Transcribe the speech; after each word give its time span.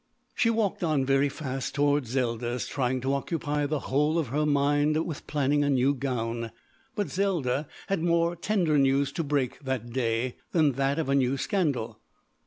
She 0.33 0.49
walked 0.49 0.83
on 0.83 1.05
very 1.05 1.29
fast 1.29 1.75
toward 1.75 2.07
Zelda's, 2.07 2.65
trying 2.65 3.01
to 3.01 3.13
occupy 3.13 3.67
the 3.67 3.81
whole 3.81 4.17
of 4.17 4.29
her 4.29 4.47
mind 4.47 5.05
with 5.05 5.27
planning 5.27 5.63
a 5.63 5.69
new 5.69 5.93
gown. 5.93 6.49
But 6.95 7.11
Zelda 7.11 7.67
had 7.85 8.01
more 8.01 8.35
tender 8.35 8.79
news 8.79 9.11
to 9.11 9.23
break 9.23 9.59
that 9.63 9.91
day 9.93 10.37
than 10.53 10.71
that 10.71 10.97
of 10.97 11.07
a 11.07 11.13
new 11.13 11.37
scandal. 11.37 11.99